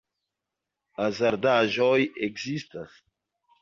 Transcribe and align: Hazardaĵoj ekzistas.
Hazardaĵoj 1.01 2.01
ekzistas. 2.31 3.01